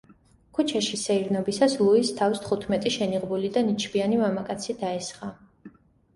[0.59, 5.33] ქუჩაში სეირნობისას, ლუის თავს თხუთმეტი შენიღბული და ნიჩბიანი მამაკაცი დაესხა.